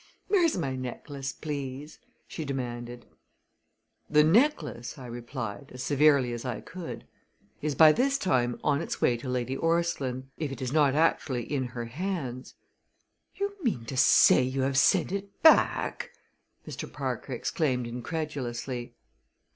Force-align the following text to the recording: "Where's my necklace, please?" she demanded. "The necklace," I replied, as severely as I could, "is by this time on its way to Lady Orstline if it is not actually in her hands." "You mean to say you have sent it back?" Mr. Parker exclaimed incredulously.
"Where's 0.29 0.57
my 0.57 0.75
necklace, 0.75 1.31
please?" 1.31 1.99
she 2.27 2.43
demanded. 2.43 3.05
"The 4.09 4.23
necklace," 4.23 4.97
I 4.97 5.05
replied, 5.05 5.69
as 5.75 5.83
severely 5.83 6.33
as 6.33 6.43
I 6.43 6.59
could, 6.59 7.05
"is 7.61 7.75
by 7.75 7.91
this 7.91 8.17
time 8.17 8.59
on 8.63 8.81
its 8.81 8.99
way 8.99 9.15
to 9.17 9.29
Lady 9.29 9.55
Orstline 9.55 10.31
if 10.39 10.51
it 10.51 10.59
is 10.59 10.73
not 10.73 10.95
actually 10.95 11.43
in 11.43 11.65
her 11.65 11.85
hands." 11.85 12.55
"You 13.35 13.55
mean 13.61 13.85
to 13.85 13.95
say 13.95 14.41
you 14.41 14.61
have 14.61 14.79
sent 14.79 15.11
it 15.11 15.39
back?" 15.43 16.09
Mr. 16.67 16.91
Parker 16.91 17.33
exclaimed 17.33 17.85
incredulously. 17.85 18.95